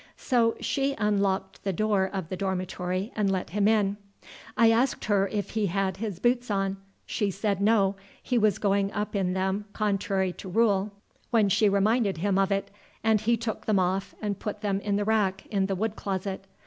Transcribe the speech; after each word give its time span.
So 0.17 0.55
she 0.59 0.95
unlocked 0.97 1.63
the 1.63 1.71
door 1.71 2.05
of 2.11 2.29
the 2.29 2.35
dormitory 2.35 3.13
and 3.15 3.29
let 3.31 3.51
him 3.51 3.67
in. 3.67 3.97
I 4.57 4.71
asked 4.71 5.05
her 5.05 5.27
if 5.27 5.51
he 5.51 5.67
had 5.67 5.97
his 5.97 6.17
boots 6.17 6.49
on. 6.49 6.77
She 7.05 7.29
said 7.29 7.61
no; 7.61 7.95
he 8.23 8.35
was 8.39 8.57
going 8.57 8.91
up 8.93 9.15
in 9.15 9.33
them, 9.33 9.65
contrary 9.73 10.33
to 10.33 10.49
rule, 10.49 10.91
when 11.29 11.49
she 11.49 11.69
reminded 11.69 12.17
him 12.17 12.39
of 12.39 12.51
it, 12.51 12.71
and 13.03 13.21
he 13.21 13.37
took 13.37 13.67
them 13.67 13.77
off 13.77 14.15
and 14.23 14.39
put 14.39 14.61
them 14.61 14.79
in 14.79 14.95
the 14.95 15.05
rack 15.05 15.45
in 15.51 15.67
the 15.67 15.75
wood 15.75 15.95
closet. 15.95 16.45